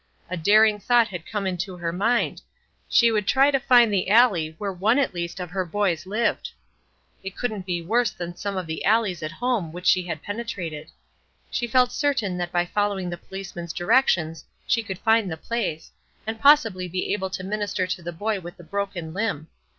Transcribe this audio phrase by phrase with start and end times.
[0.31, 2.41] A daring thought had come into her mind;
[2.89, 6.49] she would try to find the alley where one at least of her boys lived.
[7.23, 10.89] It couldn't be worse than some of the alleys at home which she had penetrated.
[11.51, 15.91] She felt certain that by following the policeman's directions she could find the place,
[16.25, 19.49] and possibly be able to minister to the boy with a broken limb.